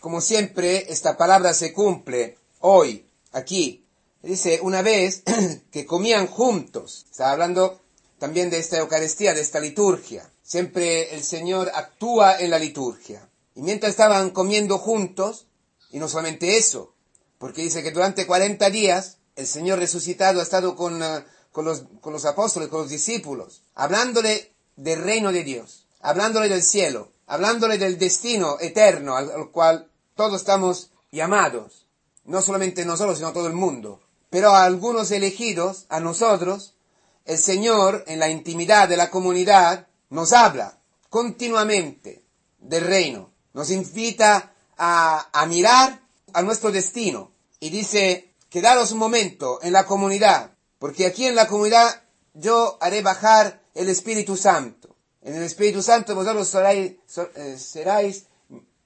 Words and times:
como 0.00 0.20
siempre, 0.20 0.90
esta 0.92 1.16
palabra 1.16 1.54
se 1.54 1.72
cumple 1.72 2.38
hoy, 2.60 3.06
aquí. 3.32 3.84
Dice, 4.22 4.60
una 4.62 4.82
vez 4.82 5.22
que 5.70 5.86
comían 5.86 6.26
juntos. 6.26 7.06
Está 7.10 7.32
hablando 7.32 7.80
también 8.18 8.50
de 8.50 8.58
esta 8.58 8.78
Eucaristía, 8.78 9.34
de 9.34 9.42
esta 9.42 9.60
liturgia. 9.60 10.30
Siempre 10.42 11.14
el 11.14 11.22
Señor 11.22 11.70
actúa 11.74 12.38
en 12.40 12.50
la 12.50 12.58
liturgia. 12.58 13.28
Y 13.54 13.62
mientras 13.62 13.90
estaban 13.90 14.30
comiendo 14.30 14.78
juntos, 14.78 15.46
y 15.90 15.98
no 15.98 16.08
solamente 16.08 16.56
eso, 16.56 16.94
porque 17.38 17.62
dice 17.62 17.82
que 17.82 17.90
durante 17.90 18.26
40 18.26 18.70
días 18.70 19.18
el 19.36 19.46
Señor 19.46 19.78
resucitado 19.78 20.40
ha 20.40 20.42
estado 20.42 20.76
con, 20.76 21.02
uh, 21.02 21.22
con, 21.52 21.64
los, 21.64 21.84
con 22.00 22.12
los 22.12 22.24
apóstoles, 22.24 22.68
con 22.68 22.82
los 22.82 22.90
discípulos, 22.90 23.62
hablándole 23.74 24.52
del 24.76 25.02
reino 25.02 25.32
de 25.32 25.44
Dios, 25.44 25.86
hablándole 26.00 26.48
del 26.48 26.62
cielo, 26.62 27.12
hablándole 27.26 27.78
del 27.78 27.98
destino 27.98 28.58
eterno 28.60 29.16
al, 29.16 29.30
al 29.30 29.50
cual 29.50 29.89
todos 30.20 30.42
estamos 30.42 30.90
llamados, 31.10 31.86
no 32.24 32.42
solamente 32.42 32.84
nosotros, 32.84 33.16
sino 33.16 33.32
todo 33.32 33.46
el 33.46 33.54
mundo. 33.54 34.02
Pero 34.28 34.50
a 34.50 34.64
algunos 34.64 35.10
elegidos, 35.12 35.86
a 35.88 35.98
nosotros, 35.98 36.74
el 37.24 37.38
Señor, 37.38 38.04
en 38.06 38.18
la 38.18 38.28
intimidad 38.28 38.86
de 38.86 38.98
la 38.98 39.08
comunidad, 39.08 39.86
nos 40.10 40.34
habla 40.34 40.78
continuamente 41.08 42.22
del 42.58 42.84
reino, 42.84 43.30
nos 43.54 43.70
invita 43.70 44.52
a, 44.76 45.46
mirar 45.48 46.02
a 46.34 46.42
nuestro 46.42 46.70
destino 46.70 47.32
y 47.58 47.70
dice, 47.70 48.34
quedaros 48.50 48.92
un 48.92 48.98
momento 48.98 49.58
en 49.62 49.72
la 49.72 49.86
comunidad, 49.86 50.50
porque 50.78 51.06
aquí 51.06 51.24
en 51.24 51.34
la 51.34 51.46
comunidad 51.46 52.02
yo 52.34 52.76
haré 52.82 53.00
bajar 53.00 53.62
el 53.74 53.88
Espíritu 53.88 54.36
Santo. 54.36 54.94
En 55.22 55.34
el 55.34 55.44
Espíritu 55.44 55.82
Santo 55.82 56.14
vosotros 56.14 56.54
eh, 56.54 57.56
seráis 57.56 58.26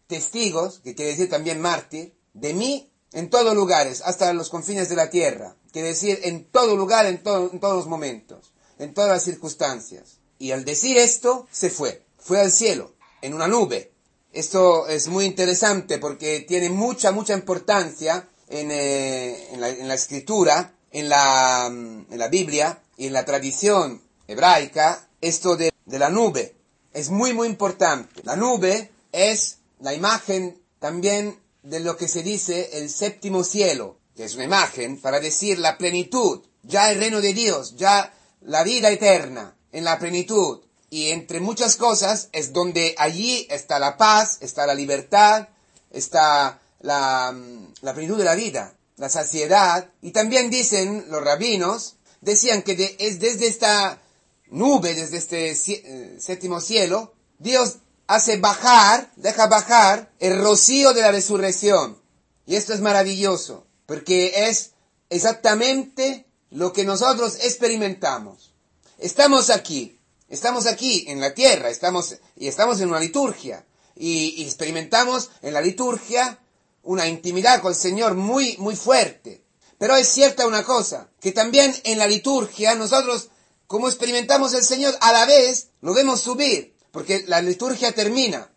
testigos, 0.06 0.80
que 0.80 0.94
quiere 0.94 1.12
decir 1.12 1.30
también 1.30 1.60
mártir, 1.60 2.14
de 2.32 2.54
mí 2.54 2.90
en 3.12 3.30
todos 3.30 3.54
lugares, 3.54 4.02
hasta 4.04 4.32
los 4.32 4.50
confines 4.50 4.88
de 4.88 4.96
la 4.96 5.10
tierra. 5.10 5.56
Quiere 5.72 5.88
decir 5.88 6.20
en 6.24 6.44
todo 6.44 6.76
lugar, 6.76 7.06
en, 7.06 7.22
todo, 7.22 7.50
en 7.52 7.60
todos 7.60 7.76
los 7.76 7.86
momentos, 7.86 8.52
en 8.78 8.92
todas 8.92 9.10
las 9.10 9.22
circunstancias. 9.22 10.18
Y 10.38 10.50
al 10.50 10.64
decir 10.64 10.98
esto, 10.98 11.46
se 11.50 11.70
fue. 11.70 12.04
Fue 12.18 12.40
al 12.40 12.50
cielo, 12.50 12.94
en 13.22 13.34
una 13.34 13.46
nube. 13.46 13.92
Esto 14.32 14.88
es 14.88 15.08
muy 15.08 15.26
interesante 15.26 15.98
porque 15.98 16.40
tiene 16.40 16.70
mucha, 16.70 17.12
mucha 17.12 17.34
importancia 17.34 18.28
en, 18.48 18.70
eh, 18.72 19.48
la, 19.56 19.68
en 19.68 19.86
la, 19.86 19.94
escritura, 19.94 20.74
en 20.90 21.08
la, 21.08 21.66
en 21.66 22.06
la, 22.10 22.28
Biblia 22.28 22.82
y 22.96 23.06
en 23.06 23.12
la 23.12 23.24
tradición 23.24 24.02
hebraica, 24.26 25.08
esto 25.20 25.56
de, 25.56 25.72
de 25.84 25.98
la 25.98 26.10
nube. 26.10 26.56
Es 26.92 27.10
muy, 27.10 27.32
muy 27.32 27.46
importante. 27.46 28.22
La 28.24 28.34
nube 28.34 28.90
es 29.12 29.58
la 29.84 29.92
imagen 29.92 30.62
también 30.78 31.38
de 31.62 31.78
lo 31.78 31.98
que 31.98 32.08
se 32.08 32.22
dice 32.22 32.70
el 32.78 32.88
séptimo 32.88 33.44
cielo, 33.44 33.98
que 34.16 34.24
es 34.24 34.34
una 34.34 34.44
imagen 34.44 34.98
para 34.98 35.20
decir 35.20 35.58
la 35.58 35.76
plenitud, 35.76 36.40
ya 36.62 36.90
el 36.90 36.98
reino 36.98 37.20
de 37.20 37.34
Dios, 37.34 37.76
ya 37.76 38.14
la 38.40 38.64
vida 38.64 38.90
eterna 38.90 39.58
en 39.72 39.84
la 39.84 39.98
plenitud. 39.98 40.62
Y 40.88 41.10
entre 41.10 41.40
muchas 41.40 41.76
cosas 41.76 42.30
es 42.32 42.54
donde 42.54 42.94
allí 42.96 43.46
está 43.50 43.78
la 43.78 43.98
paz, 43.98 44.38
está 44.40 44.66
la 44.66 44.74
libertad, 44.74 45.48
está 45.90 46.62
la, 46.80 47.36
la 47.82 47.92
plenitud 47.92 48.16
de 48.16 48.24
la 48.24 48.36
vida, 48.36 48.78
la 48.96 49.10
saciedad. 49.10 49.90
Y 50.00 50.12
también 50.12 50.48
dicen 50.48 51.04
los 51.10 51.22
rabinos, 51.22 51.96
decían 52.22 52.62
que 52.62 52.96
es 52.98 53.20
desde 53.20 53.48
esta 53.48 54.00
nube, 54.46 54.94
desde 54.94 55.18
este 55.18 55.50
eh, 55.50 56.16
séptimo 56.18 56.62
cielo, 56.62 57.12
Dios 57.38 57.80
hace 58.06 58.36
bajar, 58.38 59.10
deja 59.16 59.46
bajar 59.46 60.12
el 60.18 60.38
rocío 60.38 60.92
de 60.92 61.02
la 61.02 61.12
resurrección. 61.12 62.00
Y 62.46 62.56
esto 62.56 62.74
es 62.74 62.80
maravilloso, 62.80 63.66
porque 63.86 64.48
es 64.48 64.72
exactamente 65.10 66.26
lo 66.50 66.72
que 66.72 66.84
nosotros 66.84 67.38
experimentamos. 67.42 68.52
Estamos 68.98 69.50
aquí, 69.50 69.98
estamos 70.28 70.66
aquí 70.66 71.04
en 71.08 71.20
la 71.20 71.34
tierra, 71.34 71.70
estamos, 71.70 72.16
y 72.36 72.48
estamos 72.48 72.80
en 72.80 72.90
una 72.90 73.00
liturgia, 73.00 73.64
y, 73.96 74.42
experimentamos 74.42 75.30
en 75.42 75.54
la 75.54 75.60
liturgia 75.60 76.38
una 76.82 77.08
intimidad 77.08 77.62
con 77.62 77.72
el 77.72 77.78
Señor 77.78 78.14
muy, 78.14 78.56
muy 78.58 78.76
fuerte. 78.76 79.42
Pero 79.78 79.96
es 79.96 80.08
cierta 80.08 80.46
una 80.46 80.64
cosa, 80.64 81.08
que 81.20 81.32
también 81.32 81.74
en 81.84 81.98
la 81.98 82.06
liturgia 82.06 82.74
nosotros, 82.74 83.30
como 83.66 83.88
experimentamos 83.88 84.52
el 84.54 84.62
Señor, 84.62 84.94
a 85.00 85.12
la 85.12 85.26
vez 85.26 85.68
lo 85.80 85.94
vemos 85.94 86.20
subir 86.20 86.73
porque 86.94 87.24
la 87.26 87.42
liturgia 87.42 87.90
termina. 87.90 88.48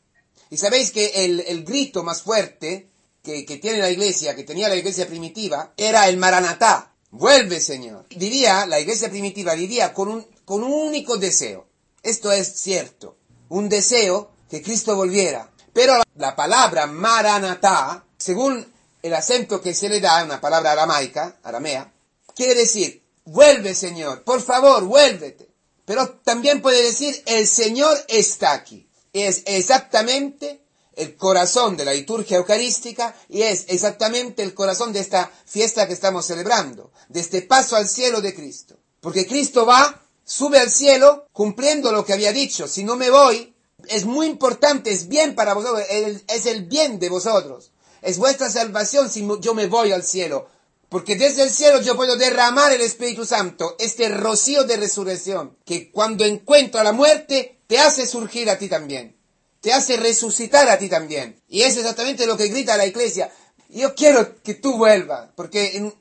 Y 0.51 0.57
sabéis 0.57 0.91
que 0.91 1.25
el, 1.25 1.65
grito 1.65 2.03
más 2.03 2.21
fuerte 2.21 2.87
que, 3.23 3.43
tiene 3.59 3.79
la 3.79 3.89
iglesia, 3.89 4.35
que 4.35 4.43
tenía 4.43 4.69
la 4.69 4.75
iglesia 4.75 5.07
primitiva, 5.07 5.73
era 5.75 6.07
el 6.07 6.17
Maranatá. 6.17 6.93
Vuelve, 7.09 7.59
Señor. 7.59 8.05
Diría, 8.09 8.67
la 8.67 8.79
iglesia 8.79 9.09
primitiva 9.09 9.55
diría 9.55 9.91
con 9.91 10.09
un, 10.09 10.27
con 10.45 10.63
un 10.63 10.71
único 10.71 11.17
deseo. 11.17 11.67
Esto 12.03 12.31
es 12.31 12.61
cierto. 12.61 13.17
Un 13.49 13.69
deseo 13.69 14.29
que 14.51 14.61
Cristo 14.61 14.95
volviera. 14.95 15.51
Pero 15.73 15.97
la, 15.97 16.03
la 16.15 16.35
palabra 16.35 16.85
Maranatá, 16.85 18.05
según 18.19 18.71
el 19.01 19.15
acento 19.15 19.61
que 19.61 19.73
se 19.73 19.89
le 19.89 19.99
da, 19.99 20.23
una 20.23 20.39
palabra 20.39 20.73
aramaica, 20.73 21.39
aramea, 21.41 21.91
quiere 22.35 22.53
decir, 22.53 23.03
vuelve, 23.25 23.73
Señor, 23.73 24.23
por 24.23 24.43
favor, 24.43 24.83
vuélvete. 24.83 25.46
Pero 25.87 26.09
también 26.25 26.61
puede 26.61 26.83
decir, 26.83 27.23
el 27.27 27.47
Señor 27.47 27.97
está 28.09 28.51
aquí. 28.51 28.89
Es 29.13 29.43
exactamente 29.45 30.61
el 30.97 31.15
corazón 31.15 31.77
de 31.77 31.85
la 31.85 31.93
liturgia 31.93 32.35
eucarística 32.35 33.15
y 33.29 33.43
es 33.43 33.63
exactamente 33.69 34.43
el 34.43 34.53
corazón 34.53 34.91
de 34.91 34.99
esta 34.99 35.31
fiesta 35.45 35.87
que 35.87 35.93
estamos 35.93 36.25
celebrando, 36.25 36.91
de 37.07 37.21
este 37.21 37.41
paso 37.41 37.77
al 37.77 37.87
cielo 37.87 38.19
de 38.19 38.35
Cristo. 38.35 38.75
Porque 38.99 39.25
Cristo 39.25 39.65
va, 39.65 40.03
sube 40.25 40.59
al 40.59 40.69
cielo, 40.69 41.25
cumpliendo 41.31 41.93
lo 41.93 42.03
que 42.03 42.11
había 42.11 42.33
dicho. 42.33 42.67
Si 42.67 42.83
no 42.83 42.97
me 42.97 43.09
voy, 43.09 43.55
es 43.87 44.03
muy 44.03 44.27
importante, 44.27 44.91
es 44.91 45.07
bien 45.07 45.35
para 45.35 45.53
vosotros, 45.53 45.85
es 45.89 46.45
el 46.47 46.65
bien 46.65 46.99
de 46.99 47.07
vosotros. 47.07 47.71
Es 48.01 48.17
vuestra 48.17 48.49
salvación 48.49 49.09
si 49.09 49.25
yo 49.39 49.53
me 49.53 49.67
voy 49.67 49.93
al 49.93 50.03
cielo. 50.03 50.49
Porque 50.89 51.17
desde 51.17 51.43
el 51.43 51.49
cielo 51.49 51.81
yo 51.81 51.95
puedo 51.97 52.15
derramar 52.15 52.71
el 52.71 52.81
Espíritu 52.81 53.25
Santo, 53.25 53.75
este 53.77 54.07
rocío 54.09 54.63
de 54.63 54.77
resurrección, 54.77 55.57
que 55.65 55.91
cuando 55.91 56.23
encuentra 56.23 56.83
la 56.83 56.93
muerte, 56.93 57.59
te 57.67 57.79
hace 57.79 58.07
surgir 58.07 58.49
a 58.49 58.57
ti 58.57 58.69
también. 58.69 59.17
Te 59.59 59.73
hace 59.73 59.97
resucitar 59.97 60.69
a 60.69 60.77
ti 60.77 60.87
también. 60.87 61.41
Y 61.49 61.63
es 61.63 61.75
exactamente 61.75 62.25
lo 62.25 62.37
que 62.37 62.47
grita 62.47 62.77
la 62.77 62.85
iglesia. 62.85 63.29
Yo 63.69 63.95
quiero 63.95 64.41
que 64.41 64.53
tú 64.53 64.77
vuelvas, 64.77 65.29
porque 65.35 65.91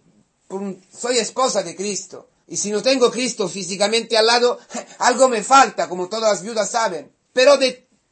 soy 0.96 1.18
esposa 1.18 1.64
de 1.64 1.74
Cristo. 1.74 2.28
Y 2.46 2.56
si 2.58 2.70
no 2.70 2.80
tengo 2.80 3.10
Cristo 3.10 3.48
físicamente 3.48 4.16
al 4.16 4.26
lado, 4.26 4.58
algo 4.98 5.28
me 5.28 5.42
falta, 5.42 5.88
como 5.88 6.08
todas 6.08 6.32
las 6.32 6.42
viudas 6.42 6.70
saben. 6.70 7.10
Pero 7.32 7.58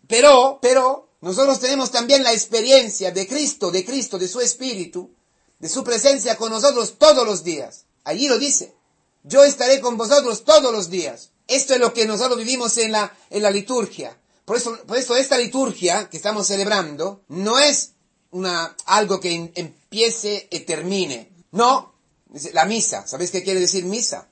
pero, 0.06 0.58
pero, 0.60 1.08
nosotros 1.20 1.60
tenemos 1.60 1.90
también 1.90 2.22
la 2.24 2.32
experiencia 2.32 3.10
de 3.12 3.26
Cristo, 3.26 3.70
de 3.70 3.84
Cristo, 3.84 4.18
de 4.18 4.28
su 4.28 4.40
Espíritu, 4.40 5.14
de 5.64 5.70
su 5.70 5.82
presencia 5.82 6.36
con 6.36 6.52
nosotros 6.52 6.98
todos 6.98 7.26
los 7.26 7.42
días. 7.42 7.86
Allí 8.04 8.28
lo 8.28 8.38
dice. 8.38 8.74
Yo 9.22 9.44
estaré 9.44 9.80
con 9.80 9.96
vosotros 9.96 10.44
todos 10.44 10.70
los 10.70 10.90
días. 10.90 11.30
Esto 11.48 11.72
es 11.72 11.80
lo 11.80 11.94
que 11.94 12.04
nosotros 12.04 12.36
vivimos 12.36 12.76
en 12.76 12.92
la, 12.92 13.16
en 13.30 13.42
la 13.42 13.50
liturgia. 13.50 14.14
Por 14.44 14.58
eso, 14.58 14.78
por 14.86 14.98
eso 14.98 15.16
esta 15.16 15.38
liturgia 15.38 16.10
que 16.10 16.18
estamos 16.18 16.48
celebrando 16.48 17.22
no 17.28 17.58
es 17.58 17.92
una, 18.30 18.76
algo 18.84 19.20
que 19.20 19.52
empiece 19.54 20.48
y 20.50 20.60
termine. 20.60 21.32
No, 21.52 21.94
la 22.52 22.66
misa. 22.66 23.06
¿Sabéis 23.06 23.30
qué 23.30 23.42
quiere 23.42 23.60
decir 23.60 23.86
misa? 23.86 24.28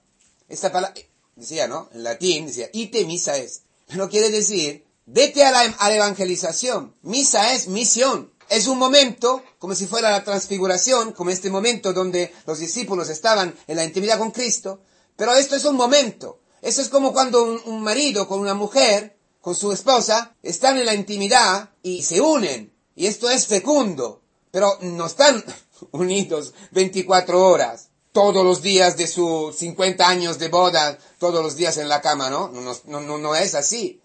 Esta 0.50 0.70
palabra, 0.70 1.00
decía, 1.34 1.66
¿no? 1.66 1.88
En 1.94 2.03
latín 2.03 2.44
decía, 2.49 2.69
ite 2.75 3.06
misa 3.06 3.38
es. 3.38 3.62
Pero 3.87 4.10
quiere 4.10 4.28
decir, 4.28 4.84
vete 5.06 5.44
a 5.44 5.59
a 5.59 5.88
la 5.88 5.94
evangelización. 5.94 6.94
Misa 7.00 7.54
es 7.54 7.69
misión. 7.69 8.31
Es 8.52 8.66
un 8.66 8.76
momento, 8.76 9.42
como 9.58 9.74
si 9.74 9.87
fuera 9.87 10.10
la 10.10 10.25
transfiguración, 10.25 11.12
como 11.12 11.31
este 11.31 11.49
momento 11.49 11.94
donde 11.94 12.34
los 12.46 12.58
discípulos 12.58 13.08
estaban 13.08 13.54
en 13.66 13.76
la 13.76 13.84
intimidad 13.84 14.19
con 14.19 14.31
Cristo, 14.31 14.82
pero 15.16 15.34
esto 15.34 15.56
es 15.56 15.64
un 15.64 15.75
momento. 15.75 16.40
Eso 16.60 16.82
es 16.82 16.90
como 16.90 17.14
cuando 17.14 17.43
un, 17.64 17.82
marido 17.82 18.28
con 18.28 18.40
una 18.40 18.52
mujer, 18.52 19.16
con 19.40 19.54
su 19.54 19.72
esposa, 19.72 20.37
están 20.43 20.76
en 20.76 20.84
la 20.84 20.94
intimidad 20.94 21.70
y 21.82 22.02
se 22.02 22.20
unen. 22.20 22.75
Y 22.94 23.06
esto 23.06 23.31
es 23.31 23.46
fecundo. 23.46 24.20
Pero 24.50 24.76
no 24.82 25.06
están 25.06 25.43
unidos 25.93 26.52
24 26.72 27.48
horas, 27.48 27.88
todos 28.12 28.44
los 28.44 28.60
días 28.60 28.98
de 28.98 29.06
sus 29.06 29.56
50 29.56 30.06
años 30.06 30.38
de 30.38 30.48
boda, 30.48 30.98
todos 31.19 31.43
los 31.43 31.56
días 31.56 31.78
en 31.78 31.88
la 31.88 32.02
cama. 32.02 32.28
No, 32.28 32.48
no, 32.48 33.00
no, 33.00 33.16
no 33.16 33.34
es 33.34 33.55
así. 33.55 34.02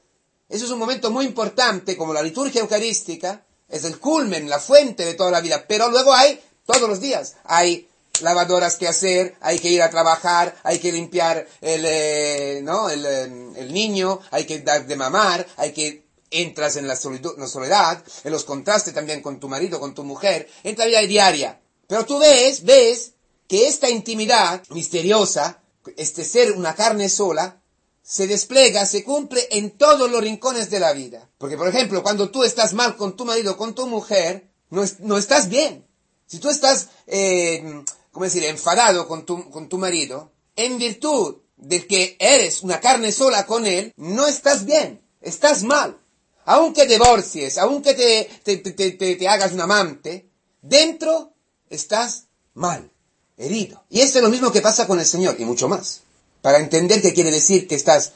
Eso 0.47 0.63
es 0.63 0.71
un 0.71 0.79
momento 0.79 1.11
muy 1.11 1.25
importante, 1.25 1.97
como 1.97 2.13
la 2.13 2.23
liturgia 2.23 2.61
eucarística, 2.61 3.43
es 3.69 3.83
el 3.83 3.99
culmen, 3.99 4.49
la 4.49 4.59
fuente 4.59 5.05
de 5.05 5.13
toda 5.13 5.31
la 5.31 5.41
vida. 5.41 5.65
Pero 5.67 5.89
luego 5.89 6.13
hay, 6.13 6.41
todos 6.65 6.89
los 6.89 6.99
días, 6.99 7.35
hay 7.43 7.87
lavadoras 8.21 8.77
que 8.77 8.87
hacer, 8.87 9.35
hay 9.41 9.59
que 9.59 9.69
ir 9.69 9.81
a 9.81 9.89
trabajar, 9.89 10.55
hay 10.63 10.79
que 10.79 10.91
limpiar 10.91 11.47
el, 11.61 11.83
eh, 11.85 12.61
¿no? 12.63 12.89
El, 12.89 13.05
el, 13.05 13.73
niño, 13.73 14.19
hay 14.31 14.45
que 14.45 14.59
dar 14.59 14.87
de 14.87 14.95
mamar, 14.95 15.45
hay 15.57 15.71
que 15.71 16.07
entras 16.31 16.75
en 16.75 16.87
la, 16.87 16.95
soledad, 16.95 18.03
en 18.23 18.31
los 18.31 18.43
contrastes 18.43 18.93
también 18.93 19.21
con 19.21 19.39
tu 19.39 19.47
marido, 19.47 19.79
con 19.79 19.93
tu 19.93 20.03
mujer, 20.03 20.49
en 20.63 20.77
la 20.77 20.85
vida 20.85 21.01
diaria. 21.01 21.59
Pero 21.87 22.05
tú 22.05 22.19
ves, 22.19 22.63
ves 22.63 23.13
que 23.47 23.67
esta 23.67 23.89
intimidad 23.89 24.61
misteriosa, 24.69 25.61
este 25.95 26.25
ser 26.25 26.51
una 26.51 26.75
carne 26.75 27.07
sola, 27.09 27.61
se 28.07 28.25
despliega, 28.25 28.85
se 28.85 29.03
cumple 29.03 29.45
en 29.51 29.71
todos 29.71 30.09
los 30.09 30.21
rincones 30.21 30.69
de 30.69 30.79
la 30.79 30.93
vida. 30.93 31.29
Porque, 31.37 31.57
por 31.57 31.67
ejemplo, 31.67 32.01
cuando 32.01 32.29
tú 32.29 32.45
estás 32.45 32.73
mal 32.73 32.95
con 32.95 33.17
tu 33.17 33.25
marido, 33.25 33.57
con 33.57 33.75
tu 33.75 33.85
mujer, 33.85 34.49
no, 34.69 34.83
no 34.99 35.17
estás 35.17 35.49
bien. 35.49 35.85
Si 36.25 36.39
tú 36.39 36.49
estás, 36.49 36.87
eh, 37.05 37.83
¿cómo 38.11 38.23
decir?, 38.23 38.45
enfadado 38.45 39.09
con 39.09 39.25
tu, 39.25 39.49
con 39.49 39.67
tu 39.67 39.77
marido, 39.77 40.31
en 40.55 40.77
virtud 40.77 41.35
de 41.57 41.85
que 41.85 42.15
eres 42.19 42.63
una 42.63 42.79
carne 42.79 43.11
sola 43.11 43.45
con 43.45 43.65
él, 43.65 43.93
no 43.97 44.25
estás 44.25 44.63
bien, 44.63 45.01
estás 45.19 45.63
mal. 45.63 45.99
Aunque 46.45 46.85
divorcies, 46.85 47.57
aunque 47.57 47.93
te, 47.93 48.29
te, 48.41 48.71
te, 48.71 49.15
te, 49.15 49.27
hagas 49.27 49.51
un 49.51 49.59
amante, 49.59 50.29
dentro 50.61 51.33
estás 51.69 52.27
mal, 52.53 52.89
herido. 53.35 53.83
Y 53.89 53.99
esto 53.99 54.19
es 54.19 54.23
lo 54.23 54.29
mismo 54.29 54.49
que 54.49 54.61
pasa 54.61 54.87
con 54.87 54.97
el 54.97 55.05
Señor, 55.05 55.35
y 55.37 55.43
mucho 55.43 55.67
más. 55.67 56.03
Para 56.41 56.59
entender 56.59 57.01
qué 57.01 57.13
quiere 57.13 57.31
decir 57.31 57.67
que 57.67 57.75
estás 57.75 58.13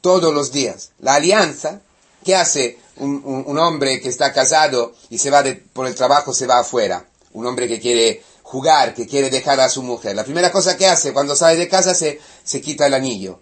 todos 0.00 0.34
los 0.34 0.52
días. 0.52 0.90
La 1.00 1.14
alianza, 1.14 1.80
¿qué 2.24 2.36
hace 2.36 2.78
un, 2.96 3.22
un, 3.24 3.58
hombre 3.58 4.00
que 4.00 4.08
está 4.08 4.32
casado 4.32 4.94
y 5.10 5.18
se 5.18 5.30
va 5.30 5.42
por 5.72 5.86
el 5.86 5.94
trabajo, 5.94 6.32
se 6.32 6.46
va 6.46 6.60
afuera? 6.60 7.06
Un 7.32 7.46
hombre 7.46 7.68
que 7.68 7.80
quiere 7.80 8.22
jugar, 8.42 8.94
que 8.94 9.06
quiere 9.06 9.30
dejar 9.30 9.58
a 9.60 9.68
su 9.68 9.82
mujer. 9.82 10.14
La 10.14 10.24
primera 10.24 10.52
cosa 10.52 10.76
que 10.76 10.86
hace 10.86 11.12
cuando 11.12 11.34
sale 11.34 11.56
de 11.56 11.68
casa 11.68 11.94
se, 11.94 12.20
se 12.44 12.60
quita 12.60 12.86
el 12.86 12.94
anillo, 12.94 13.40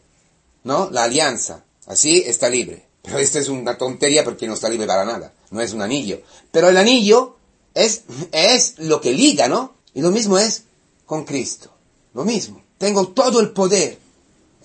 ¿no? 0.65 0.89
La 0.91 1.05
alianza. 1.05 1.65
Así 1.87 2.23
está 2.27 2.49
libre. 2.49 2.87
Pero 3.03 3.19
esto 3.19 3.39
es 3.39 3.49
una 3.49 3.77
tontería 3.77 4.25
porque 4.25 4.47
no 4.47 4.55
está 4.55 4.69
libre 4.69 4.87
para 4.87 5.05
nada. 5.05 5.33
No 5.51 5.61
es 5.61 5.73
un 5.73 5.83
anillo. 5.83 6.23
Pero 6.53 6.69
el 6.69 6.77
anillo 6.77 7.37
es, 7.75 8.03
es 8.31 8.75
lo 8.79 9.01
que 9.01 9.13
liga, 9.13 9.49
¿no? 9.49 9.75
Y 9.93 10.01
lo 10.01 10.11
mismo 10.11 10.39
es 10.39 10.63
con 11.05 11.25
Cristo. 11.25 11.73
Lo 12.15 12.25
mismo. 12.25 12.63
Tengo 12.79 13.09
todo 13.09 13.41
el 13.41 13.51
poder 13.51 13.99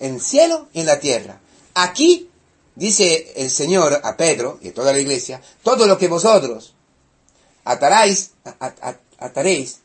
en 0.00 0.14
el 0.14 0.20
cielo 0.20 0.68
y 0.72 0.80
en 0.80 0.86
la 0.86 1.00
tierra. 1.00 1.40
Aquí, 1.74 2.28
dice 2.74 3.32
el 3.36 3.50
Señor 3.50 4.00
a 4.02 4.16
Pedro 4.16 4.58
y 4.62 4.68
a 4.68 4.74
toda 4.74 4.92
la 4.92 4.98
iglesia, 4.98 5.40
todo 5.62 5.86
lo 5.86 5.98
que 5.98 6.08
vosotros 6.08 6.74
ataráis, 7.64 8.30
ataréis 9.18 9.80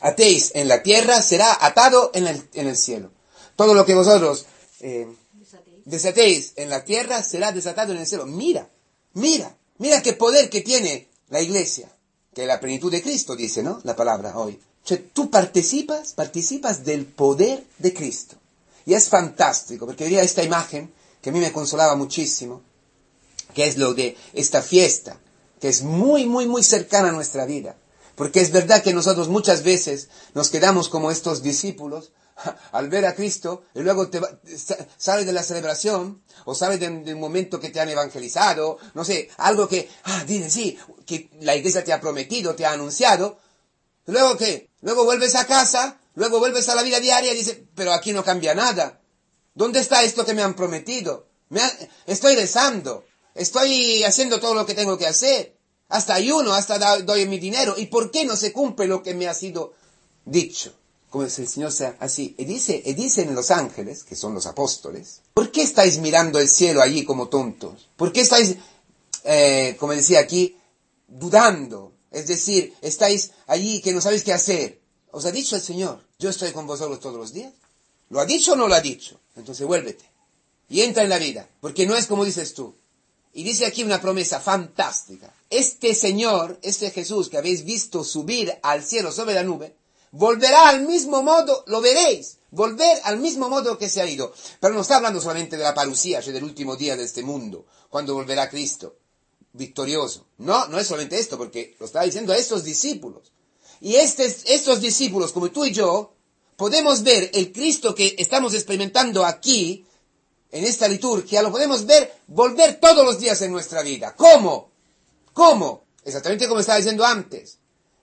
atéis. 0.00 0.52
en 0.54 0.68
la 0.68 0.82
tierra 0.82 1.20
será 1.22 1.64
atado 1.64 2.10
en 2.14 2.26
el, 2.26 2.42
en 2.54 2.68
el 2.68 2.76
cielo. 2.76 3.10
Todo 3.56 3.74
lo 3.74 3.84
que 3.84 3.94
vosotros 3.94 4.46
eh, 4.80 5.06
desatéis 5.84 6.52
en 6.56 6.70
la 6.70 6.84
tierra 6.84 7.22
será 7.22 7.52
desatado 7.52 7.92
en 7.92 7.98
el 7.98 8.06
cielo. 8.06 8.26
Mira, 8.26 8.68
mira, 9.14 9.56
mira 9.78 10.02
qué 10.02 10.14
poder 10.14 10.48
que 10.48 10.62
tiene 10.62 11.08
la 11.28 11.40
iglesia. 11.40 11.90
Que 12.34 12.42
es 12.42 12.48
la 12.48 12.60
plenitud 12.60 12.90
de 12.90 13.02
Cristo, 13.02 13.34
dice, 13.34 13.62
¿no? 13.62 13.80
La 13.82 13.96
palabra 13.96 14.38
hoy. 14.38 14.58
O 14.88 14.96
tú 15.12 15.30
participas, 15.30 16.12
participas 16.12 16.84
del 16.84 17.04
poder 17.04 17.64
de 17.78 17.92
Cristo. 17.92 18.36
Y 18.86 18.94
es 18.94 19.08
fantástico, 19.08 19.86
porque 19.86 20.04
veía 20.04 20.22
esta 20.22 20.42
imagen 20.42 20.92
que 21.20 21.30
a 21.30 21.32
mí 21.32 21.40
me 21.40 21.52
consolaba 21.52 21.96
muchísimo, 21.96 22.62
que 23.54 23.66
es 23.66 23.76
lo 23.76 23.94
de 23.94 24.16
esta 24.32 24.62
fiesta, 24.62 25.18
que 25.60 25.68
es 25.68 25.82
muy, 25.82 26.26
muy, 26.26 26.46
muy 26.46 26.62
cercana 26.62 27.10
a 27.10 27.12
nuestra 27.12 27.44
vida. 27.46 27.76
Porque 28.14 28.40
es 28.40 28.50
verdad 28.50 28.82
que 28.82 28.92
nosotros 28.92 29.28
muchas 29.28 29.62
veces 29.62 30.08
nos 30.34 30.50
quedamos 30.50 30.88
como 30.88 31.10
estos 31.10 31.42
discípulos 31.42 32.12
al 32.72 32.88
ver 32.88 33.06
a 33.06 33.14
Cristo 33.14 33.64
y 33.74 33.80
luego 33.80 34.08
te, 34.08 34.20
sales 34.96 35.26
de 35.26 35.32
la 35.32 35.42
celebración 35.42 36.22
o 36.44 36.54
sales 36.54 36.80
del 36.80 37.16
momento 37.16 37.60
que 37.60 37.70
te 37.70 37.80
han 37.80 37.88
evangelizado, 37.88 38.78
no 38.94 39.04
sé, 39.04 39.28
algo 39.36 39.68
que, 39.68 39.88
ah, 40.04 40.24
dicen 40.26 40.50
sí, 40.50 40.78
que 41.06 41.30
la 41.40 41.56
iglesia 41.56 41.84
te 41.84 41.92
ha 41.92 42.00
prometido, 42.00 42.54
te 42.54 42.66
ha 42.66 42.72
anunciado. 42.72 43.38
Luego 44.06 44.36
qué? 44.36 44.70
Luego 44.80 45.04
vuelves 45.04 45.34
a 45.34 45.46
casa, 45.46 45.99
luego 46.14 46.38
vuelves 46.38 46.68
a 46.68 46.74
la 46.74 46.82
vida 46.82 47.00
diaria 47.00 47.32
y 47.32 47.36
dices, 47.36 47.58
pero 47.74 47.92
aquí 47.92 48.12
no 48.12 48.24
cambia 48.24 48.54
nada. 48.54 49.00
¿Dónde 49.54 49.80
está 49.80 50.02
esto 50.02 50.24
que 50.24 50.34
me 50.34 50.42
han 50.42 50.54
prometido? 50.54 51.26
Me 51.48 51.60
estoy 52.06 52.36
rezando, 52.36 53.04
estoy 53.34 54.04
haciendo 54.04 54.40
todo 54.40 54.54
lo 54.54 54.66
que 54.66 54.74
tengo 54.74 54.96
que 54.96 55.06
hacer 55.06 55.60
hasta 55.90 56.14
ayuno, 56.14 56.54
hasta 56.54 56.98
doy 57.02 57.26
mi 57.26 57.38
dinero. 57.38 57.74
¿Y 57.76 57.86
por 57.86 58.10
qué 58.10 58.24
no 58.24 58.36
se 58.36 58.52
cumple 58.52 58.86
lo 58.86 59.02
que 59.02 59.14
me 59.14 59.28
ha 59.28 59.34
sido 59.34 59.74
dicho? 60.24 60.72
Como 61.10 61.28
si 61.28 61.42
el 61.42 61.48
Señor 61.48 61.72
sea 61.72 61.96
así. 61.98 62.36
Y 62.38 62.44
dice, 62.44 62.80
y 62.84 62.94
dicen 62.94 63.34
los 63.34 63.50
ángeles, 63.50 64.04
que 64.04 64.14
son 64.14 64.32
los 64.32 64.46
apóstoles, 64.46 65.20
¿por 65.34 65.50
qué 65.50 65.62
estáis 65.62 65.98
mirando 65.98 66.38
el 66.38 66.48
cielo 66.48 66.80
allí 66.80 67.04
como 67.04 67.28
tontos? 67.28 67.88
¿Por 67.96 68.12
qué 68.12 68.20
estáis, 68.20 68.54
eh, 69.24 69.76
como 69.80 69.92
decía 69.92 70.20
aquí, 70.20 70.56
dudando? 71.08 71.92
Es 72.12 72.28
decir, 72.28 72.74
estáis 72.80 73.32
allí 73.48 73.80
que 73.82 73.92
no 73.92 74.00
sabéis 74.00 74.22
qué 74.22 74.32
hacer. 74.32 74.79
Os 75.12 75.24
ha 75.24 75.32
dicho 75.32 75.56
el 75.56 75.62
Señor, 75.62 76.04
yo 76.18 76.30
estoy 76.30 76.52
con 76.52 76.66
vosotros 76.66 77.00
todos 77.00 77.16
los 77.16 77.32
días. 77.32 77.52
¿Lo 78.10 78.20
ha 78.20 78.26
dicho 78.26 78.52
o 78.52 78.56
no 78.56 78.68
lo 78.68 78.74
ha 78.74 78.80
dicho? 78.80 79.20
Entonces 79.36 79.66
vuélvete. 79.66 80.04
Y 80.68 80.82
entra 80.82 81.02
en 81.02 81.08
la 81.08 81.18
vida. 81.18 81.48
Porque 81.60 81.86
no 81.86 81.96
es 81.96 82.06
como 82.06 82.24
dices 82.24 82.54
tú. 82.54 82.74
Y 83.32 83.44
dice 83.44 83.66
aquí 83.66 83.82
una 83.82 84.00
promesa 84.00 84.40
fantástica. 84.40 85.32
Este 85.48 85.94
Señor, 85.94 86.58
este 86.62 86.90
Jesús 86.90 87.28
que 87.28 87.38
habéis 87.38 87.64
visto 87.64 88.02
subir 88.04 88.52
al 88.62 88.82
cielo 88.84 89.12
sobre 89.12 89.34
la 89.34 89.44
nube, 89.44 89.74
volverá 90.12 90.68
al 90.68 90.82
mismo 90.86 91.22
modo, 91.22 91.64
lo 91.66 91.80
veréis, 91.80 92.38
volver 92.50 93.00
al 93.04 93.18
mismo 93.18 93.48
modo 93.48 93.78
que 93.78 93.88
se 93.88 94.00
ha 94.00 94.06
ido. 94.06 94.32
Pero 94.60 94.74
no 94.74 94.80
está 94.80 94.96
hablando 94.96 95.20
solamente 95.20 95.56
de 95.56 95.62
la 95.62 95.74
parucía, 95.74 96.20
del 96.20 96.44
último 96.44 96.76
día 96.76 96.96
de 96.96 97.04
este 97.04 97.22
mundo, 97.22 97.66
cuando 97.88 98.14
volverá 98.14 98.50
Cristo, 98.50 98.96
victorioso. 99.52 100.26
No, 100.38 100.66
no 100.66 100.78
es 100.78 100.86
solamente 100.86 101.18
esto, 101.18 101.38
porque 101.38 101.76
lo 101.78 101.86
está 101.86 102.02
diciendo 102.02 102.32
a 102.32 102.36
estos 102.36 102.64
discípulos. 102.64 103.30
Y 103.80 103.96
estos, 103.96 104.44
estos 104.46 104.80
discípulos, 104.80 105.32
como 105.32 105.50
tú 105.50 105.64
y 105.64 105.72
yo, 105.72 106.14
podemos 106.56 107.02
ver 107.02 107.30
el 107.34 107.52
Cristo 107.52 107.94
que 107.94 108.14
estamos 108.18 108.54
experimentando 108.54 109.24
aquí, 109.24 109.86
en 110.52 110.64
esta 110.64 110.88
liturgia, 110.88 111.42
lo 111.42 111.50
podemos 111.50 111.86
ver 111.86 112.12
volver 112.26 112.80
todos 112.80 113.04
los 113.04 113.18
días 113.18 113.40
en 113.42 113.52
nuestra 113.52 113.82
vida. 113.82 114.14
¿Cómo? 114.16 114.70
¿Cómo? 115.32 115.84
Exactamente 116.04 116.48
como 116.48 116.60
estaba 116.60 116.78
diciendo 116.78 117.04
antes. 117.04 117.58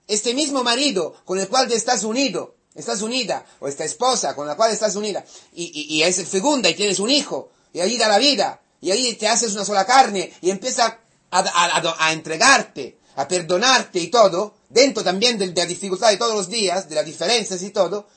Este 0.07 0.33
mismo 0.33 0.63
marido 0.63 1.13
con 1.25 1.39
el 1.39 1.47
cual 1.49 1.71
estás 1.71 2.03
unido, 2.03 2.55
estás 2.75 3.01
unida, 3.01 3.45
o 3.59 3.67
esta 3.67 3.83
esposa 3.83 4.35
con 4.35 4.47
la 4.47 4.55
cual 4.55 4.71
estás 4.71 4.95
unida, 4.95 5.25
y, 5.53 6.01
es 6.03 6.15
segunda 6.15 6.69
y 6.69 6.75
tienes 6.75 6.99
un 6.99 7.09
hijo, 7.09 7.49
y 7.73 7.81
ahí 7.81 7.97
da 7.97 8.07
la 8.07 8.17
vida, 8.17 8.61
y 8.79 8.91
ahí 8.91 9.13
te 9.15 9.27
haces 9.27 9.53
una 9.53 9.65
sola 9.65 9.85
carne, 9.85 10.31
y 10.41 10.49
empieza 10.49 10.99
a, 11.31 12.13
entregarte, 12.13 12.99
a 13.17 13.27
perdonarte 13.27 13.99
y 13.99 14.07
todo, 14.07 14.55
dentro 14.69 15.03
también 15.03 15.37
de, 15.37 15.47
la 15.47 15.65
dificultad 15.65 16.09
de 16.09 16.17
todos 16.17 16.35
los 16.35 16.49
días, 16.49 16.89
de 16.89 16.95
las 16.95 17.05
diferencias 17.05 17.61
y 17.61 17.71
todo, 17.71 18.07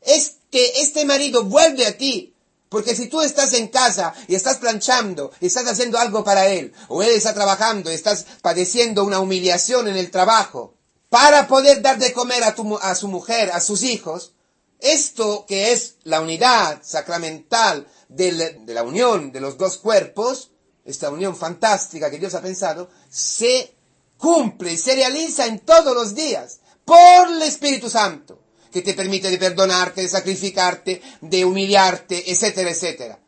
es 0.00 0.36
que 0.50 0.80
este 0.80 1.04
marido 1.04 1.44
vuelve 1.44 1.86
a 1.86 1.96
ti 1.96 2.34
porque 2.68 2.96
si 2.96 3.06
tú 3.06 3.20
estás 3.20 3.52
en 3.54 3.68
casa 3.68 4.12
y 4.26 4.34
estás 4.34 4.58
planchando 4.58 5.30
y 5.40 5.46
estás 5.46 5.66
haciendo 5.66 5.98
algo 5.98 6.24
para 6.24 6.48
él, 6.48 6.72
o 6.88 7.02
él 7.02 7.10
está 7.10 7.32
trabajando 7.32 7.90
estás 7.90 8.26
padeciendo 8.42 9.04
una 9.04 9.20
humillación 9.20 9.88
en 9.88 9.96
el 9.96 10.10
trabajo, 10.10 10.74
para 11.08 11.46
poder 11.46 11.80
dar 11.80 11.98
de 11.98 12.12
comer 12.12 12.42
a, 12.42 12.54
tu, 12.54 12.76
a 12.78 12.94
su 12.94 13.08
mujer, 13.08 13.50
a 13.52 13.60
sus 13.60 13.82
hijos, 13.82 14.32
esto 14.80 15.46
que 15.46 15.72
es 15.72 15.94
la 16.02 16.20
unidad 16.20 16.82
sacramental 16.82 17.86
de 18.08 18.60
la 18.66 18.82
unión 18.82 19.32
de 19.32 19.40
los 19.40 19.56
dos 19.56 19.78
cuerpos, 19.78 20.50
esta 20.84 21.10
unión 21.10 21.36
fantástica 21.36 22.10
que 22.10 22.18
Dios 22.18 22.34
ha 22.34 22.42
pensado, 22.42 22.90
se 23.08 23.75
cumple 24.18 24.72
y 24.72 24.76
se 24.76 24.94
realiza 24.94 25.46
en 25.46 25.60
todos 25.60 25.94
los 25.94 26.14
días 26.14 26.60
por 26.84 27.28
el 27.30 27.42
Espíritu 27.42 27.90
Santo 27.90 28.38
que 28.72 28.82
te 28.82 28.94
permite 28.94 29.30
de 29.30 29.38
perdonarte, 29.38 30.02
de 30.02 30.08
sacrificarte, 30.08 31.00
de 31.20 31.44
humillarte, 31.44 32.30
etcétera, 32.30 32.70
etcétera. 32.70 33.18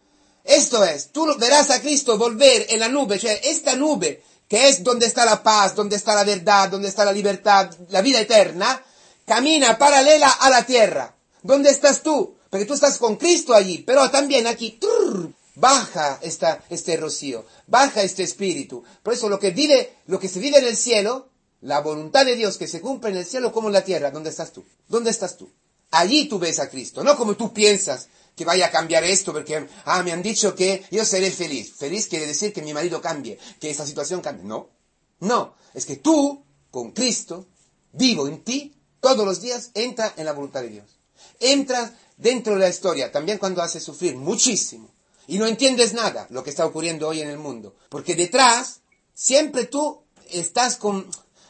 Esto 0.45 0.85
es, 0.85 1.11
tú 1.11 1.26
verás 1.38 1.71
a 1.71 1.80
Cristo 1.80 2.18
volver 2.18 2.66
en 2.68 2.80
la 2.80 2.88
nube, 2.88 3.18
sea, 3.18 3.33
esta 3.35 3.75
nube, 3.75 4.23
que 4.49 4.68
es 4.68 4.83
donde 4.83 5.07
está 5.07 5.25
la 5.25 5.42
paz, 5.42 5.75
donde 5.75 5.97
está 5.97 6.14
la 6.14 6.25
verdad, 6.25 6.68
donde 6.68 6.88
está 6.88 7.04
la 7.04 7.12
libertad, 7.12 7.71
la 7.90 8.02
vida 8.02 8.21
eterna, 8.21 8.83
camina 9.26 9.76
paralela 9.78 10.28
a 10.28 10.50
la 10.50 10.64
tierra. 10.64 11.14
¿Dónde 11.42 11.71
estás 11.71 12.02
tú? 12.02 12.35
Porque 12.50 12.66
tú 12.66 12.75
estás 12.75 12.99
con 12.99 13.16
Cristo 13.16 13.54
allí, 13.54 13.78
pero 13.87 14.11
también 14.11 14.47
aquí, 14.47 14.78
baja 15.58 16.18
esta, 16.22 16.64
este 16.70 16.96
rocío, 16.96 17.44
baja 17.66 18.02
este 18.02 18.22
espíritu. 18.22 18.84
Por 19.02 19.14
eso 19.14 19.28
lo 19.28 19.38
que 19.38 19.50
vive, 19.50 19.96
lo 20.06 20.18
que 20.18 20.28
se 20.28 20.40
vive 20.40 20.58
en 20.58 20.66
el 20.66 20.76
cielo, 20.76 21.28
la 21.60 21.80
voluntad 21.80 22.24
de 22.24 22.36
Dios 22.36 22.56
que 22.56 22.68
se 22.68 22.80
cumple 22.80 23.10
en 23.10 23.16
el 23.16 23.26
cielo 23.26 23.52
como 23.52 23.68
en 23.68 23.74
la 23.74 23.84
tierra. 23.84 24.10
¿Dónde 24.10 24.30
estás 24.30 24.52
tú? 24.52 24.64
¿Dónde 24.88 25.10
estás 25.10 25.36
tú? 25.36 25.50
Allí 25.90 26.28
tú 26.28 26.38
ves 26.38 26.58
a 26.58 26.68
Cristo, 26.68 27.02
no 27.02 27.16
como 27.16 27.34
tú 27.34 27.52
piensas 27.52 28.08
que 28.36 28.44
vaya 28.44 28.66
a 28.66 28.70
cambiar 28.70 29.04
esto 29.04 29.32
porque, 29.32 29.66
ah, 29.86 30.02
me 30.02 30.12
han 30.12 30.22
dicho 30.22 30.54
que 30.54 30.84
yo 30.90 31.04
seré 31.04 31.30
feliz. 31.30 31.74
Feliz 31.74 32.06
quiere 32.06 32.26
decir 32.26 32.52
que 32.52 32.62
mi 32.62 32.72
marido 32.72 33.00
cambie, 33.00 33.38
que 33.58 33.70
esta 33.70 33.86
situación 33.86 34.20
cambie. 34.20 34.44
No, 34.44 34.68
no, 35.20 35.54
es 35.74 35.86
que 35.86 35.96
tú, 35.96 36.44
con 36.70 36.92
Cristo, 36.92 37.46
vivo 37.92 38.28
en 38.28 38.44
ti, 38.44 38.76
todos 39.00 39.24
los 39.24 39.40
días, 39.40 39.70
entra 39.74 40.12
en 40.16 40.26
la 40.26 40.32
voluntad 40.32 40.62
de 40.62 40.68
Dios. 40.68 40.98
Entra 41.40 41.98
dentro 42.16 42.54
de 42.54 42.60
la 42.60 42.68
historia, 42.68 43.10
también 43.10 43.38
cuando 43.38 43.62
hace 43.62 43.80
sufrir 43.80 44.14
muchísimo. 44.14 44.90
Y 45.28 45.38
no 45.38 45.47
entiendes 45.47 45.92
nada 45.92 46.26
lo 46.30 46.42
que 46.42 46.50
está 46.50 46.64
ocurriendo 46.66 47.06
hoy 47.06 47.20
en 47.20 47.28
el 47.28 47.38
mundo. 47.38 47.76
Porque 47.90 48.16
detrás, 48.16 48.80
siempre 49.14 49.66
tú 49.66 50.02
estás 50.30 50.76
con, 50.76 51.06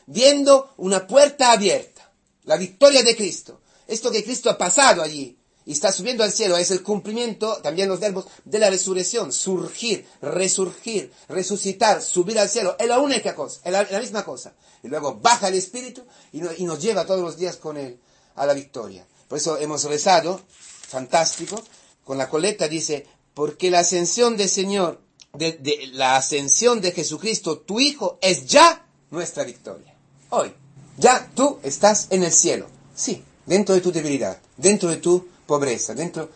viendo 0.07 0.75
una 0.77 1.07
puerta 1.07 1.53
abierta. 1.53 2.13
La 2.43 2.57
victoria 2.57 3.05
de 3.05 3.17
Cristo. 3.17 3.61
Esto 3.87 4.11
que 4.11 4.25
Cristo 4.25 4.51
ha 4.51 4.59
pasado 4.59 5.01
allí 5.01 5.39
y 5.65 5.73
está 5.73 5.93
subiendo 5.93 6.25
al 6.25 6.33
cielo 6.33 6.57
es 6.57 6.73
el 6.73 6.83
cumplimiento, 6.83 7.59
también 7.59 7.89
los 7.89 8.01
verbos, 8.01 8.27
de 8.45 8.59
la 8.59 8.69
resurrección. 8.69 9.33
Surgir, 9.33 10.05
resurgir, 10.21 11.13
resucitar, 11.29 12.03
subir 12.03 12.39
al 12.41 12.49
cielo. 12.49 12.75
Es 12.81 12.89
la 12.89 12.99
única 12.99 13.37
cosa, 13.37 13.61
es 13.65 13.71
la, 13.71 14.01
misma 14.01 14.25
cosa. 14.25 14.55
Y 14.83 14.89
luego 14.89 15.21
baja 15.21 15.49
el 15.49 15.55
Espíritu 15.55 16.05
y, 16.33 16.41
y 16.61 16.65
nos 16.65 16.83
lleva 16.83 17.07
todos 17.07 17.21
los 17.21 17.37
días 17.37 17.57
con 17.57 17.77
Él 17.77 18.01
a 18.35 18.45
la 18.45 18.55
victoria. 18.55 19.07
Por 19.29 19.39
eso 19.39 19.57
hemos 19.57 19.85
rezado, 19.85 20.41
fantástico, 20.49 21.63
con 22.03 22.17
la 22.19 22.29
coleta 22.31 22.67
dice, 22.67 23.07
porque 23.39 23.71
la 23.71 23.79
ascensión 23.79 24.37
del 24.37 24.49
Señor, 24.49 25.01
de, 25.33 25.91
la 25.93 26.17
ascensión 26.17 26.81
de 26.81 26.91
Jesucristo, 26.91 27.61
tu 27.61 27.79
Hijo, 27.79 28.19
es 28.21 28.47
ya 28.47 28.85
nuestra 29.13 29.45
victoria. 29.45 29.95
Hoy, 30.31 30.53
ya 30.97 31.31
tú 31.37 31.61
estás 31.63 32.09
en 32.11 32.25
el 32.25 32.33
cielo. 32.33 32.67
Sí, 32.97 33.23
dentro 33.47 33.77
de 33.77 33.81
tu 33.81 33.93
debilidad, 33.93 34.41
dentro 34.57 34.89
de 34.89 34.97
tu 34.97 35.29
pobreza, 35.47 35.95
dentro 35.95 36.31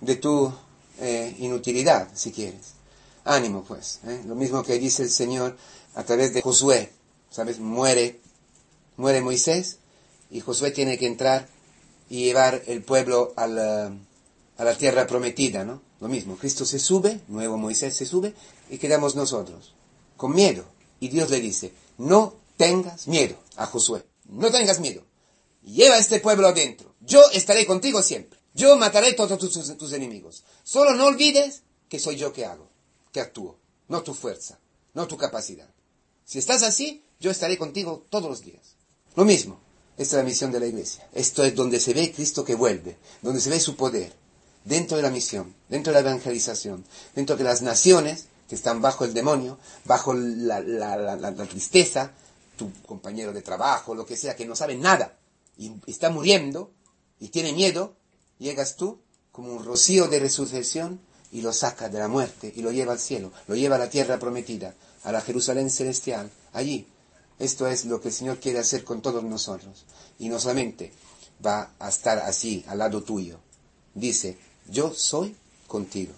de 0.00 0.14
tu 0.14 0.54
eh, 1.00 1.34
inutilidad, 1.40 2.08
si 2.14 2.30
quieres. 2.30 2.74
Ánimo, 3.24 3.64
pues. 3.64 3.98
¿eh? 4.06 4.22
Lo 4.24 4.36
mismo 4.36 4.62
que 4.62 4.78
dice 4.78 5.02
el 5.02 5.10
Señor 5.10 5.56
a 5.96 6.04
través 6.04 6.34
de 6.34 6.42
Josué. 6.42 6.92
¿Sabes? 7.30 7.58
Muere, 7.58 8.20
muere 8.96 9.22
Moisés 9.22 9.78
y 10.30 10.38
Josué 10.38 10.70
tiene 10.70 10.98
que 10.98 11.08
entrar 11.08 11.48
y 12.08 12.26
llevar 12.26 12.62
el 12.68 12.84
pueblo 12.84 13.32
a 13.34 13.48
la, 13.48 13.92
a 14.56 14.64
la 14.64 14.76
tierra 14.76 15.06
prometida, 15.06 15.64
¿no? 15.64 15.82
Lo 16.00 16.08
mismo, 16.08 16.36
Cristo 16.36 16.64
se 16.64 16.78
sube, 16.78 17.20
nuevo 17.28 17.56
Moisés 17.56 17.96
se 17.96 18.06
sube, 18.06 18.34
y 18.70 18.78
quedamos 18.78 19.16
nosotros, 19.16 19.74
con 20.16 20.34
miedo. 20.34 20.64
Y 21.00 21.08
Dios 21.08 21.30
le 21.30 21.40
dice, 21.40 21.72
no 21.98 22.34
tengas 22.56 23.08
miedo 23.08 23.36
a 23.56 23.66
Josué, 23.66 24.04
no 24.26 24.50
tengas 24.50 24.80
miedo. 24.80 25.02
Lleva 25.62 25.98
este 25.98 26.20
pueblo 26.20 26.46
adentro. 26.46 26.94
Yo 27.00 27.22
estaré 27.32 27.66
contigo 27.66 28.02
siempre. 28.02 28.38
Yo 28.54 28.76
mataré 28.76 29.14
todos 29.14 29.38
tus, 29.38 29.76
tus 29.76 29.92
enemigos. 29.92 30.44
Solo 30.62 30.94
no 30.94 31.06
olvides 31.06 31.62
que 31.88 31.98
soy 31.98 32.16
yo 32.16 32.32
que 32.32 32.44
hago, 32.44 32.68
que 33.12 33.20
actúo, 33.20 33.58
no 33.88 34.02
tu 34.02 34.14
fuerza, 34.14 34.58
no 34.92 35.08
tu 35.08 35.16
capacidad. 35.16 35.68
Si 36.24 36.38
estás 36.38 36.62
así, 36.62 37.02
yo 37.18 37.30
estaré 37.30 37.58
contigo 37.58 38.06
todos 38.10 38.30
los 38.30 38.42
días. 38.42 38.76
Lo 39.16 39.24
mismo, 39.24 39.60
esta 39.96 40.16
es 40.16 40.22
la 40.22 40.28
misión 40.28 40.52
de 40.52 40.60
la 40.60 40.66
iglesia. 40.66 41.08
Esto 41.12 41.44
es 41.44 41.54
donde 41.54 41.80
se 41.80 41.94
ve 41.94 42.12
Cristo 42.12 42.44
que 42.44 42.54
vuelve, 42.54 42.96
donde 43.22 43.40
se 43.40 43.50
ve 43.50 43.60
su 43.60 43.76
poder, 43.76 44.14
dentro 44.64 44.96
de 44.96 45.02
la 45.02 45.10
misión, 45.10 45.54
dentro 45.68 45.92
de 45.92 46.02
la 46.02 46.08
evangelización, 46.08 46.84
dentro 47.14 47.36
de 47.36 47.44
las 47.44 47.62
naciones 47.62 48.26
que 48.48 48.54
están 48.54 48.80
bajo 48.80 49.04
el 49.04 49.14
demonio, 49.14 49.58
bajo 49.84 50.14
la, 50.14 51.46
tristeza, 51.48 52.12
tu 52.56 52.72
compañero 52.86 53.32
de 53.32 53.42
trabajo, 53.42 53.94
lo 53.94 54.06
que 54.06 54.16
sea, 54.16 54.36
que 54.36 54.46
no 54.46 54.56
sabe 54.56 54.76
nada 54.76 55.18
y 55.56 55.72
está 55.86 56.10
muriendo 56.10 56.72
y 57.20 57.28
tiene 57.28 57.52
miedo, 57.52 57.96
llegas 58.38 58.76
tú 58.76 59.00
como 59.32 59.52
un 59.52 59.64
rocío 59.64 60.08
de 60.08 60.20
resurrección 60.20 61.00
y 61.32 61.42
lo 61.42 61.52
saca 61.52 61.88
de 61.88 61.98
la 61.98 62.08
muerte 62.08 62.52
y 62.54 62.62
lo 62.62 62.70
lleva 62.70 62.92
al 62.92 63.00
cielo, 63.00 63.32
lo 63.48 63.56
lleva 63.56 63.76
a 63.76 63.80
la 63.80 63.90
tierra 63.90 64.18
prometida, 64.18 64.74
a 65.02 65.12
la 65.12 65.20
Jerusalén 65.20 65.70
celestial, 65.70 66.30
allí. 66.52 66.88
Esto 67.38 67.66
es 67.66 67.84
lo 67.84 68.00
que 68.00 68.08
el 68.08 68.14
Señor 68.14 68.38
quiere 68.38 68.60
hacer 68.60 68.84
con 68.84 69.02
todos 69.02 69.24
nosotros. 69.24 69.86
Y 70.20 70.28
no 70.28 70.38
solamente 70.38 70.92
va 71.44 71.74
a 71.80 71.88
estar 71.88 72.20
así, 72.20 72.64
al 72.68 72.78
lado 72.78 73.02
tuyo. 73.02 73.40
Dice, 73.94 74.38
yo 74.68 74.92
soy 74.94 75.34
contigo. 75.66 76.12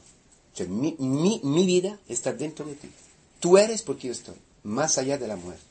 mi, 0.68 0.96
mi, 0.98 1.66
vida 1.66 1.98
está 2.08 2.32
dentro 2.32 2.64
de 2.64 2.74
ti. 2.74 2.90
Tú 3.40 3.58
eres 3.58 3.82
porque 3.82 4.08
yo 4.08 4.12
estoy, 4.12 4.36
más 4.62 4.98
allá 4.98 5.18
de 5.18 5.28
la 5.28 5.36
muerte. 5.36 5.62